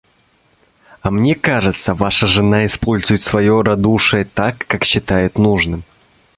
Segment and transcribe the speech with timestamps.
[1.01, 5.83] А мне кажется, ваша жена использует свое радушие так, как считает нужным.